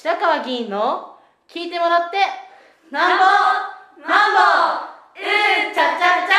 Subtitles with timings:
[0.00, 1.16] 白川議員の
[1.52, 2.18] 聞いてもらって
[2.92, 3.24] なんぼ
[4.08, 4.38] なんぼ
[5.18, 5.22] う
[5.72, 6.34] んちゃちゃち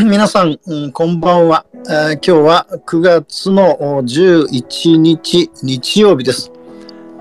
[0.08, 0.58] 皆さん、
[0.92, 6.50] こんばんは、えー、今日は9月の11日日曜日です。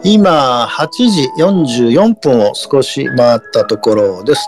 [0.05, 4.47] 今8時44分を少し回ったところです。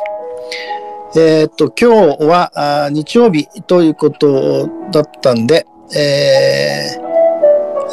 [1.17, 7.06] えー、っと今日は日曜日ということだったんで、えー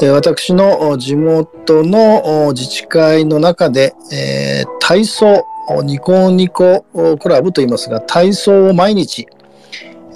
[0.02, 5.46] 私の地元の自治会の中で、えー、体操、
[5.84, 6.84] ニコニコ
[7.20, 9.28] クラブと言いますが、体操を毎日、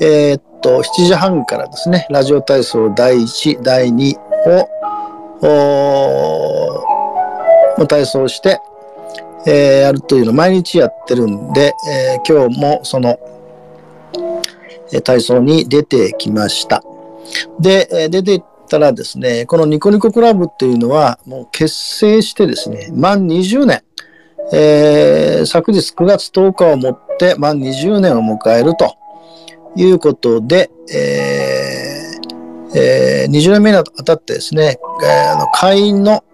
[0.01, 4.17] えー、っと、7時半からですね、ラジオ体操第1、第2
[5.43, 6.85] を、
[7.87, 8.59] 体操して、
[9.47, 13.21] えー、やるというのを毎日やってるんで、えー、今日もその、
[15.05, 16.83] 体操に出てきました。
[17.61, 23.83] で、出てたらですね、このニコニコクラブっていうのは、もう結成してですね、満20年、
[24.53, 28.97] えー、昨日9月10日をもって満20年を迎えると
[29.77, 36.25] いうことで、えーえー、20年目にあたってですね、えー、会員の、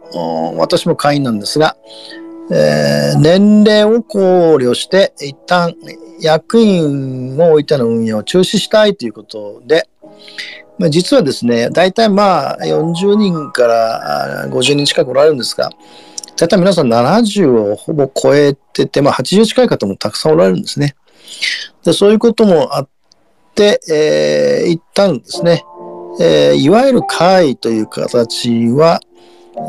[0.57, 1.77] 私も会員なんですが、
[2.51, 4.19] えー、年齢を考
[4.57, 5.75] 慮して一旦
[6.21, 9.89] 役員を置いての運用を中止したいということで、
[10.79, 15.71] まあ、実はですね、大体まあ40人から50人近くおられるんですが、
[16.37, 20.97] 大体皆さん70をほぼ超えてて、まあ80近い方もたくさんおられるんですね。
[21.85, 22.89] でそういうこともあっ
[23.55, 25.65] て、えー、一旦ですね、
[26.21, 29.01] えー、いわゆる会という形は、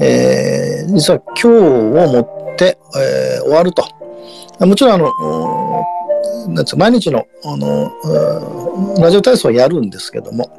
[0.01, 3.85] えー、実は今日をもって、えー、終わると。
[4.59, 5.85] もちろんあの、
[6.47, 7.91] なん毎日のあの
[8.99, 10.49] ラジオ体操をやるんですけども、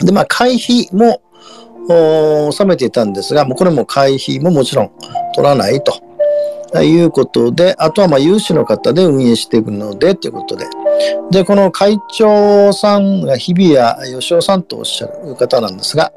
[0.00, 1.22] で、まあ、会費も
[1.88, 4.90] 納めていたんですが、もうこれも会費ももちろん
[5.34, 6.06] 取らないと。
[6.82, 10.66] いうことで、あとはまあ有志の方で運営していくのでということで。
[11.30, 16.12] で、この会長さんが日比谷義雄さんとおっしゃる方なんですが、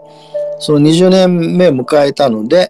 [0.59, 2.69] その20年目を迎えたので、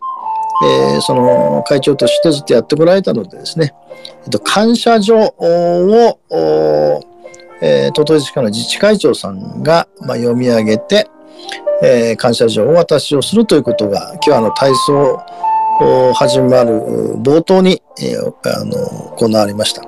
[0.61, 3.73] えー、その会長としてずっとやってこられたのでですね、
[4.23, 6.19] えっと、感謝状を、
[7.61, 11.09] えー、鳥取市の自治会長さんが、まあ、読み上げて、
[11.81, 15.19] えー、感謝状をお渡しをするということが、今日あの体操
[15.81, 16.81] を始まる
[17.17, 19.83] 冒頭に、えー、あの行われました。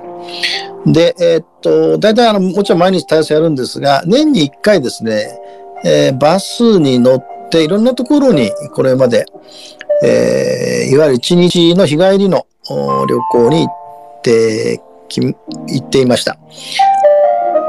[0.86, 5.38] で、えー、っと、大体あの、もちろん毎日体操やるんですが、年に1回ですね、
[5.84, 9.26] えー、バスに乗っていろんなところにこれまで、
[10.02, 12.46] えー、いわゆる1日の日帰りの
[13.08, 15.36] 旅行に行ってき行
[15.78, 16.38] っていました。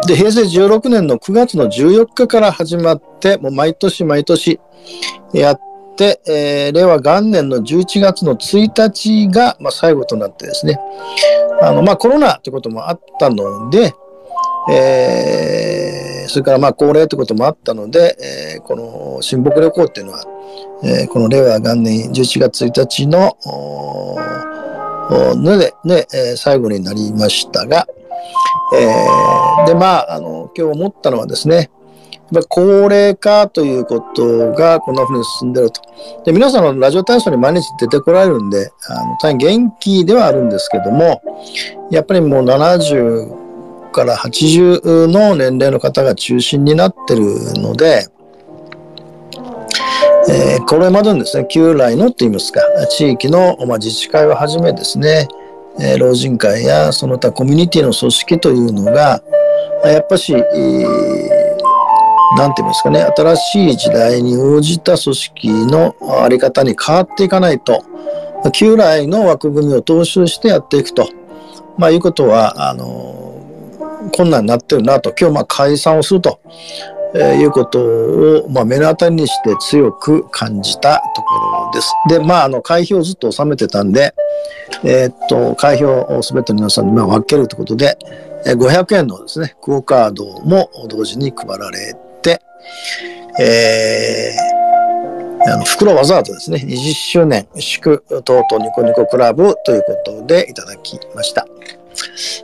[0.07, 4.59] で、平成16年の9月の14日から始まって、もう毎年毎年
[5.33, 5.59] やっ
[5.95, 10.77] て、えー、令和元年の11月の1日が、まあ、最後となってですね、
[11.61, 13.93] あの、まあ、コロナということもあったので、
[14.69, 18.17] えー、それからまあ高齢ということもあったので、
[18.55, 20.23] えー、この親睦旅行っていうのは、
[20.83, 23.37] えー、この令和元年11月1日の、
[25.35, 26.07] ので、ね、
[26.37, 27.87] 最後になりましたが、
[28.75, 31.69] えー、で、まあ、あの、今日思ったのはですね、
[32.31, 35.81] やっぱ高齢化ということがこんな風に進んでると。
[36.25, 41.21] で、皆さんのラジオ体操に毎日出てこられるんで、あの大変元気ではあるんですけども、
[41.91, 43.42] やっぱりもう70
[43.93, 47.21] から80の年齢の方が中心になってる
[47.61, 48.07] ので、
[50.29, 55.29] えー、これまでのですね、旧来のと言いますか、地域の、まあ、自治会をはじめですね、
[55.79, 59.21] え老人会やその他コミュニティの組織というのが、
[59.85, 60.43] やっぱし、何
[62.53, 67.83] て言いますかね、新しい時代に応じた組織のあり方に変わっていかないと、
[68.53, 71.07] 旧来の枠組みを踏襲してやっていくと、
[71.77, 73.33] まあ、いうことは、あの、
[74.11, 76.39] 困難になってるなと、今日まあ解散をすると、
[77.15, 81.93] えー、いうことを、まあ、目の当たりにして強く感じたところです。
[82.09, 84.15] で、まあ、あの、会費をずっと納めてたんで、
[84.83, 87.97] えー、っと、会費を全ての皆さんにまあ分けるということで、
[88.45, 92.41] 500円のですね、クオカードも同時に配られて、
[93.39, 101.45] えー、あの、袋わざわざですね、20周年祝とうとうニコニコクラブということでいただきました。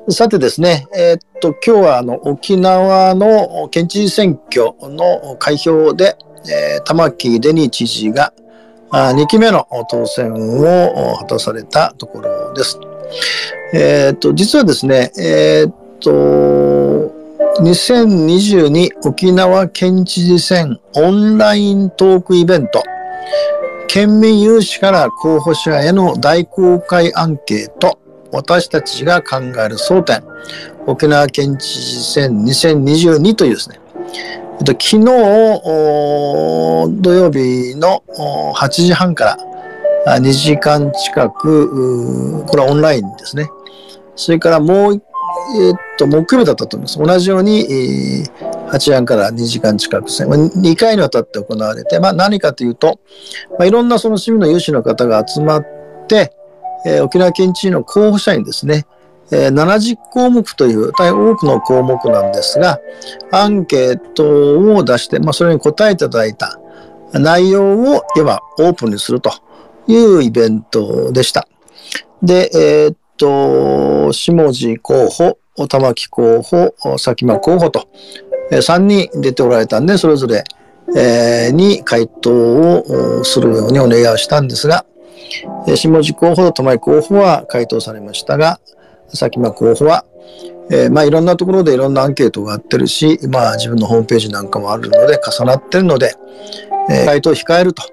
[0.09, 6.17] さてですね、えー、っと、今日はあの沖縄の県知事選挙の開票で、
[6.49, 8.33] えー、玉城デニー知事が
[8.91, 12.79] あ2期目の当選を果たされたところです。
[13.73, 17.19] えー、っと、実はですね、えー、っと、
[17.61, 22.83] 2022沖縄県知事選オンライントークイベント
[23.87, 27.99] 県民有志から候補者への大公開アンケート、
[28.31, 30.23] 私たちが考える争点、
[30.85, 33.79] 沖縄県知事選2022というですね、
[34.59, 35.05] えっと、昨日、
[37.01, 38.03] 土曜日の
[38.55, 39.37] 8時半か
[40.05, 43.49] ら2時間近く、これはオンラインですね。
[44.15, 46.99] それからもう、えっと、木曜日だったと思います。
[46.99, 47.65] 同じように、
[48.69, 52.99] 8時半から2時間近くですね、2回にわたって行われて、まあ、何かというと、
[53.51, 55.65] まあ、いろんなその市民の有志の方が集まっ
[56.07, 56.33] て、
[56.85, 58.85] えー、沖縄県知事の候補者にですね、
[59.31, 62.79] えー、70項目という大変多くの項目なんですが、
[63.31, 66.59] アンケートを出して、まあ、それに答えていただいた
[67.13, 69.31] 内容を、いわばオープンにすると
[69.87, 71.47] いうイベントでした。
[72.21, 75.37] で、えー、っと、下地候補、
[75.67, 77.87] 玉木候補、佐喜間候補と、
[78.51, 80.43] えー、3人出ておられたんで、それぞれ、
[80.95, 84.85] えー、に回答をするようにお願いしたんですが、
[85.65, 88.59] 下地候補と玉木候補は回答されましたが、
[89.09, 90.05] 佐喜間候補は、
[90.71, 96.15] えー、まあいろんなところでいろんなアンケートがあってるし、まあ自分のホームページなんかもあるので重なってるので、
[96.89, 97.83] えー、回答を控えると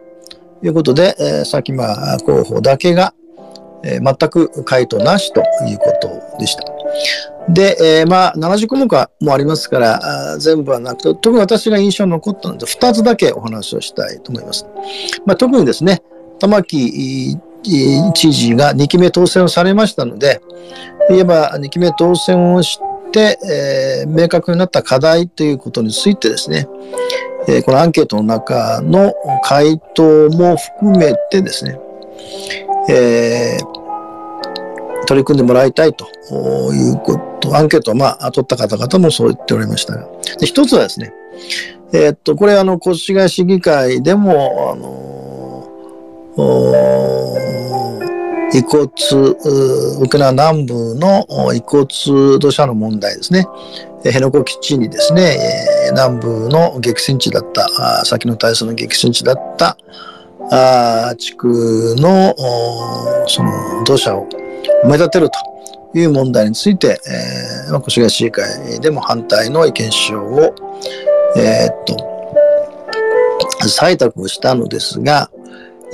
[0.63, 3.15] いうことで、えー、佐喜間候補だけが、
[3.83, 6.65] えー、全く回答なしということでした。
[7.49, 14.67] で、えー、まあ70項目もありますから全部はなくて、特に私が印象に残ったので2つだけお話をしたいと思います。
[15.25, 16.03] まあ、特にですね、
[16.39, 20.41] 玉城知事が2期目当選をされましたので、
[21.11, 22.79] いえば2期目当選をし
[23.13, 26.69] て、えー、明確になった課題ということについてですね、
[27.49, 31.79] えー、このアンケートの中の回答も含めてですね、
[32.89, 36.07] えー、取り組んでもらいたいと
[36.73, 41.13] いうこと、アンケートをまあ取った方々もそう言っておりましたが、で一つはですね、
[41.93, 45.26] えー、っと、これあの、越谷市議会でも、あの、
[48.53, 48.87] 遺骨、
[50.03, 51.87] 沖縄南部の遺骨
[52.39, 53.47] 土砂の問題ですね。
[54.05, 55.39] 辺野古基地にですね、
[55.91, 59.77] 南部の激戦地だった、先の体操の激戦地だった
[61.17, 62.35] 地区の
[63.27, 64.29] その土砂を
[64.85, 65.39] 埋め立てると
[65.99, 67.01] いう問題について、
[67.69, 70.55] えー、越谷市議会でも反対の意見書を、
[71.37, 71.97] えー、っと、
[73.65, 75.31] 採択をしたのですが、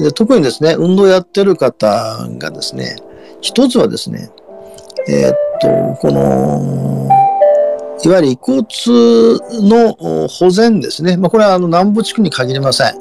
[0.03, 2.97] で特にですね、運動やってる方がですね、
[3.41, 4.31] 一つはですね、
[5.09, 7.09] えー、っと、この、
[8.05, 8.63] いわゆる遺骨
[9.63, 11.17] の保全ですね。
[11.17, 12.95] まあ、これはあの南部地区に限りません。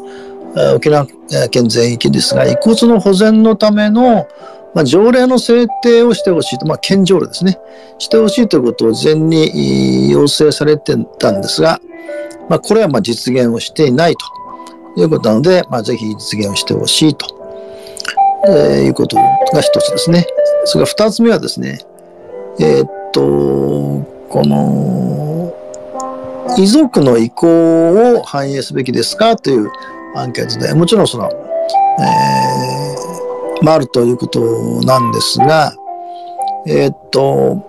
[0.75, 1.07] 沖縄
[1.49, 4.27] 県全域ですが、遺骨の保全のための、
[4.75, 7.57] まあ、条例の制定をしてほしいと、まあ、県条例ですね。
[7.97, 11.79] してほしいということを前に要請されてたんですが、
[12.49, 14.40] まあ、これはまあ実現をしていないと。
[14.97, 17.25] いうことなので、まあ、ぜひ実現をしてほしいと、
[18.47, 20.25] えー、いうことが一つですね。
[20.65, 21.79] それから二つ目はですね、
[22.59, 23.21] えー、っと、
[24.29, 25.53] この、
[26.57, 29.37] 遺族の意向を反映すべきですか？
[29.37, 29.71] という
[30.15, 34.41] アンケートで、もちろんその、えー、まあ、るということ
[34.83, 35.73] なんですが、
[36.67, 37.65] えー、っと、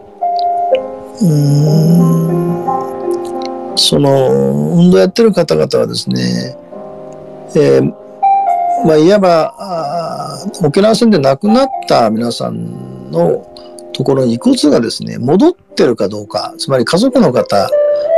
[1.21, 2.57] うん、
[3.77, 6.57] その、運動やってる方々はですね、
[7.55, 7.93] えー、
[8.87, 9.55] まあ、いわば
[10.63, 13.47] 沖縄戦で亡くなった皆さんの
[13.93, 17.65] ところに遺骨がですね、戻ってるかどうか、つまり家族の方、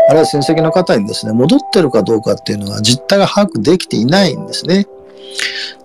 [0.08, 4.86] あるいは親戚の方にですね、戻ってるかどうかっていうのは実態が把握できていないんですね。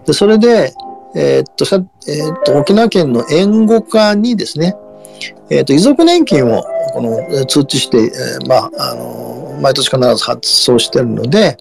[0.05, 0.73] でそれで、
[1.15, 1.65] えー、っと、
[2.07, 4.75] えー、っと、沖縄県の援護課にですね、
[5.49, 11.57] えっと、遺族年金をこの通知して、えー、まあ、あの毎年必ず発送してるので、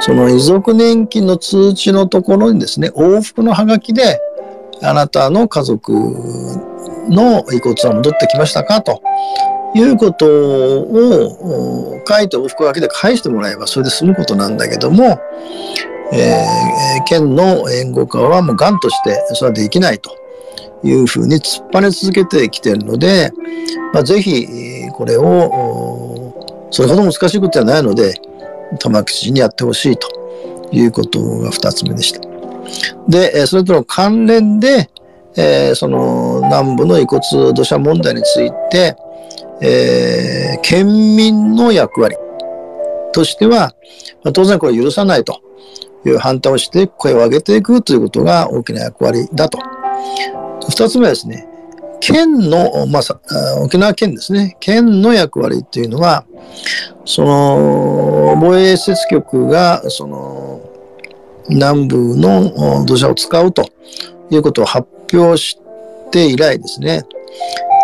[0.00, 4.20] その遺族年金の通知のところにですね、往復のハガキで、
[4.82, 5.92] あなたの家族
[7.08, 8.82] の遺骨は戻ってきましたか？
[8.82, 9.00] と
[9.74, 15.20] いうことを書いて往復書きで返してもらえばそれで済むことなんだけども、
[16.12, 20.16] えー、県の援護課はもう癌としてそれはできないと。
[20.84, 23.30] いうふうに突っ張ね続けてきているので、
[23.92, 24.46] まあ、ぜひ
[24.92, 28.14] これをそれほど難しいことではないので、
[28.78, 30.08] 玉城知事にやってほしいと
[30.72, 32.20] いうことが二つ目でした。
[33.08, 34.90] で、それとの関連で、
[35.36, 37.20] えー、その南部の遺骨
[37.52, 38.96] 土砂問題について、
[39.60, 40.86] えー、県
[41.16, 42.16] 民の役割
[43.12, 43.74] としては、
[44.24, 45.40] まあ、当然これ許さないと
[46.04, 49.58] いう反対をして声を上げていくということが大きな役割だと。
[50.68, 51.46] 二つ目はですね、
[52.00, 56.24] 県の、まあ、沖縄県ですね、県の役割っていうのは、
[57.04, 60.60] その、防衛施設局が、その、
[61.48, 63.68] 南部の土砂を使うと
[64.30, 65.58] いうことを発表し
[66.10, 67.02] て以来ですね、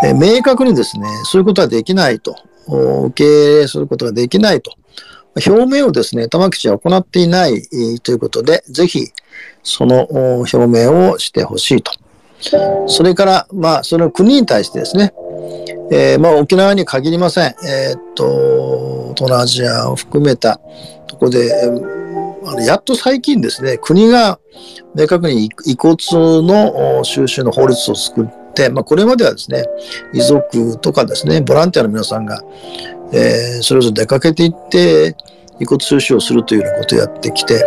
[0.05, 4.73] え明確にですね、そういうことはできないと、受け入れすることができないと、
[5.47, 7.63] 表明をですね、玉吉は行っていない
[8.03, 9.07] ということで、ぜひ
[9.63, 11.93] その表明をしてほしいと。
[12.87, 15.12] それから、まあ、その国に対してですね、
[15.90, 17.54] えー、まあ、沖縄に限りません。
[17.66, 20.61] えー、っと、東南アジアを含めた
[21.07, 21.50] とこで、
[22.45, 24.38] あのやっと最近ですね、国が
[24.95, 25.97] 明確に遺骨
[26.42, 29.64] の収集の法律を作って、まあ、これまではですね、
[30.12, 32.42] 遺族とかですね、ボランティアの皆さんが、
[33.12, 35.16] えー、それぞれ出かけていって、
[35.61, 37.64] 遺骨収集をするというようなことをやってきて、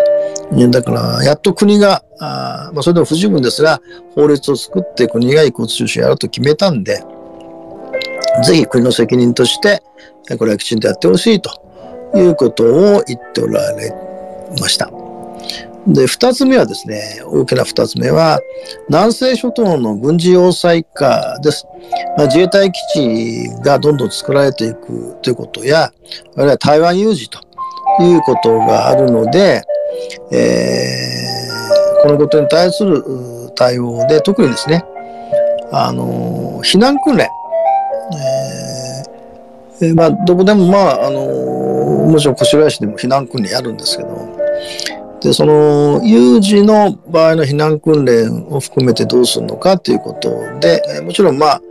[0.51, 3.81] だから、やっと国が、あまあ、それでも不十分ですが、
[4.15, 7.03] 法律を作って国が遺骨収集やると決めたんで、
[8.43, 9.81] ぜひ国の責任として、
[10.37, 11.51] これはきちんとやってほしいと
[12.15, 13.93] いうことを言っておられ
[14.59, 14.91] ました。
[15.87, 18.39] で、二つ目はですね、大きな二つ目は、
[18.89, 21.65] 南西諸島の軍事要塞化です。
[22.17, 25.91] まあ、自衛隊基地がどんどん作られていくということや、
[26.35, 27.39] あるいは台湾有事と
[28.01, 29.63] いうことがあるので、
[30.31, 33.03] えー、このことに対する
[33.55, 34.85] 対応で、特にですね、
[35.71, 37.27] あの、避難訓練、
[39.81, 41.21] えー、まあ、どこでも、まあ、あの、
[42.07, 44.41] もちろん越谷市でも避難訓練やるんですけど、
[45.21, 50.29] で、その、有事の場合の避難訓練を含めてどうするのかということ
[50.59, 51.61] で、えもちろん、ま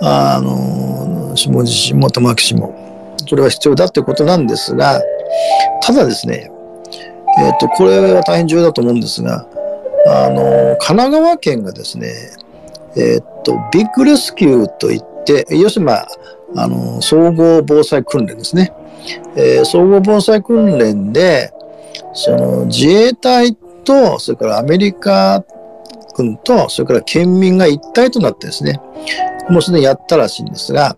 [0.00, 5.00] あ、あの、下地市も玉木市も、それは必要だということなんですが、
[5.80, 6.51] ただですね、
[7.38, 9.46] えっ、ー、と、これは大変重要だと思うんですが、
[10.06, 12.08] あの、神奈川県がですね、
[12.96, 16.08] えっ、ー、と、ビッグレスキューといって、要するに、まあ、
[16.56, 18.72] あの、総合防災訓練ですね。
[19.36, 21.52] えー、総合防災訓練で、
[22.12, 25.44] その自衛隊と、それからアメリカ
[26.16, 28.80] 軍と、それから県民が一体となってですね、
[29.48, 30.96] もうすでにやったらしいんですが、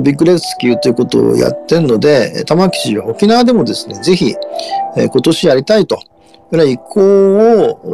[0.00, 4.34] ビッグレスキューということをやってるので、玉城は沖縄でもですね、ぜひ、
[4.96, 6.06] え、今年やりたいというよ
[6.52, 7.00] うな意向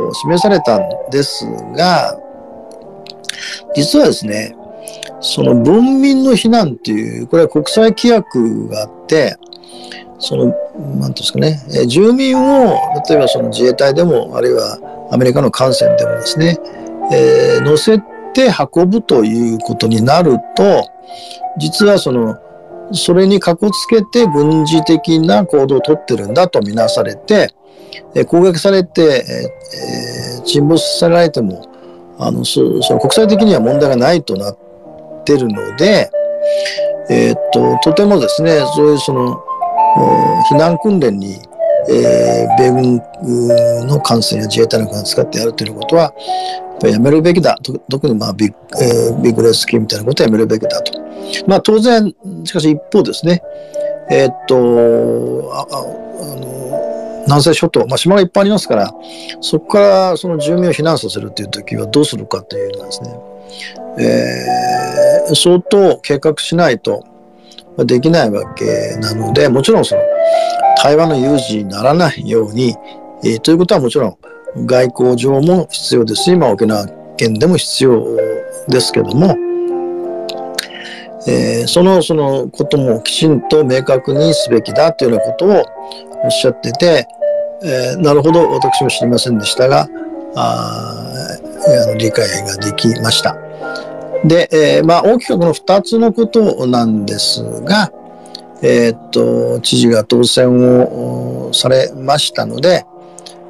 [0.07, 1.45] を示されたんです
[1.77, 2.19] が、
[3.75, 4.55] 実はですね、
[5.21, 9.37] その文民の避難っていう、これは国際規約があって、
[10.21, 10.55] その、
[11.01, 16.57] なんですかね、え住民を、例えばその自衛隊でも、あるいはアメリカの艦船でもですね、
[17.13, 17.99] えー、乗せ
[18.39, 20.89] て運ぶということになると、
[21.59, 22.39] 実はその、
[22.93, 27.53] それにかこつけて軍事的な行動をとってるんだとみなされて、
[28.15, 31.67] え攻撃されて、えー、沈没されても、
[32.21, 34.59] あのそその国際的には問題がないとなっ
[35.25, 36.09] てるので、
[37.11, 39.43] えー、っと、とてもですね、そういうその、
[40.51, 41.41] 避難訓練に、
[41.91, 46.13] えー、米軍の艦船や自衛隊の艦船を使ってやるということは、
[46.87, 47.59] やめるべきだ。
[47.91, 50.93] 特にまあビッ,、えー、ビッグレースキーみたいなことはやめるべきだと。
[51.47, 53.43] まあ当然、しかし一方ですね、
[54.11, 58.95] えー、っと、ああの南西諸島、まあ、島がいっぱいありますから、
[59.41, 63.19] そこからその住民を避難させるという時はどうするかというのはですね、
[63.99, 67.05] えー、相当計画しないと、
[67.85, 70.03] できないわけなので、もちろんその
[70.79, 72.75] 対話の有事にならないように、
[73.23, 74.17] えー、ということはもちろん
[74.57, 76.87] 外交上も必要ですし、まあ、沖縄
[77.17, 78.17] 県でも必要
[78.69, 79.37] ですけども、
[81.27, 85.65] えー、そのそのこともきちんと明確にすべきだというようなことを
[86.25, 87.07] おっしゃってて、
[87.63, 89.89] えー、なるほど私も知りませんでしたが
[90.35, 91.39] あ
[91.85, 93.37] あの理解ができました。
[94.25, 97.93] で、えー、まあ、大きくこの2つのことなんですが、
[98.63, 102.85] え、っと、知事が当選をされましたので、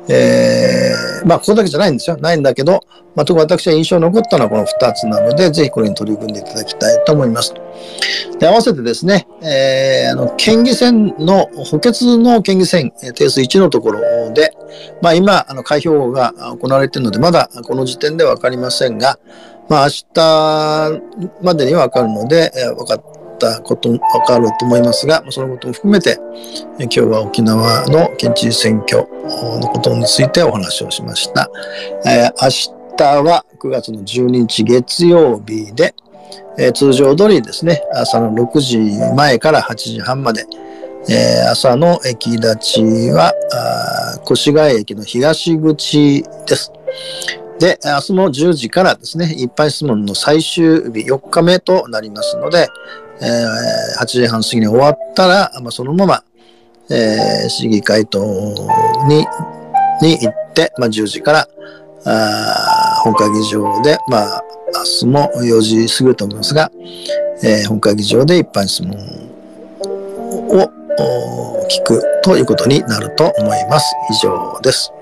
[0.08, 2.16] えー、まあ、ここだけじゃないんですよ。
[2.16, 2.80] ないんだけど、
[3.14, 7.52] まあ、特に私は印象に残ったのはこの2つなので、ぜひこれに取り組んでいただきたいと思います。
[8.38, 14.52] で、合わせてですね、えー、あの、県議選の、補欠の県議選定数1のところで、
[15.02, 19.18] まあ、今、あの、開票が行われているので、まだこの時点ではわかりませんが、
[19.68, 21.02] まあ、明日
[21.42, 23.07] までにはわかるので、えー、かっ
[23.38, 26.18] たこと、わかると思いますが、そのことも含めて、
[26.78, 29.06] 今日は沖縄の県知事選挙
[29.60, 31.50] のことについてお話をしました。
[32.04, 35.94] えー、明日は9月の12日月曜日で、
[36.58, 38.78] えー、通常通りですね、朝の6時
[39.14, 40.44] 前から8時半まで、
[41.08, 43.32] えー、朝の駅立ちは、
[44.30, 46.72] 越谷駅の東口です。
[47.58, 52.68] で、明日の10時からですね、一般質問の最終日4日目となりますので、
[53.20, 56.24] えー、8時半過ぎに終わったら、まあ、そのまま、
[56.90, 58.18] えー、市議会等
[59.08, 59.26] に
[60.00, 61.48] に行って、まあ、10時から、
[62.04, 64.42] あ本会議場で、まあ、
[64.74, 66.70] 明日も4時過ぎると思いますが、
[67.42, 68.96] えー本会議場で一般質問
[70.50, 70.78] を
[71.68, 73.94] 聞くということになると思います。
[74.10, 74.92] 以上です。